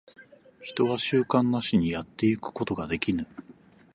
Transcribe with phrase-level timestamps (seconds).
[0.63, 3.27] 人間は習慣なしにやってゆくことができぬ。